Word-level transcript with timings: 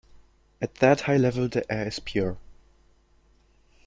At 0.59 0.73
that 0.79 1.01
high 1.01 1.17
level 1.17 1.47
the 1.47 1.71
air 1.71 1.87
is 1.87 1.99
pure. 1.99 2.39